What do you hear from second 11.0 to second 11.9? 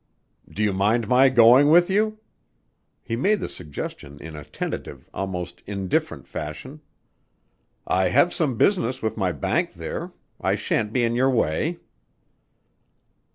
in your way."